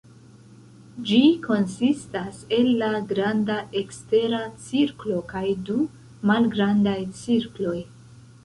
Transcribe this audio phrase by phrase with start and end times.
[1.09, 5.77] Ĝi konsistas el la granda ekstera cirklo kaj du
[6.31, 7.77] malgrandaj cirkloj.